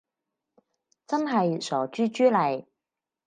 [1.05, 2.65] 真係傻豬豬嚟